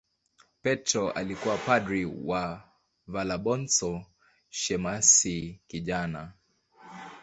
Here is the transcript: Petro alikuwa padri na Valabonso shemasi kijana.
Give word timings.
Petro 0.63 1.11
alikuwa 1.11 1.57
padri 1.57 2.05
na 2.05 2.63
Valabonso 3.07 4.05
shemasi 4.49 5.59
kijana. 5.67 6.33